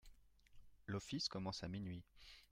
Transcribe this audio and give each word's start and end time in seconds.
L'office 0.87 1.27
commence 1.29 1.61
à 1.63 1.67
minuit. 1.67 2.01